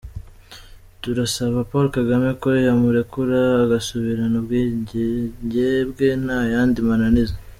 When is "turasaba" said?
1.01-1.59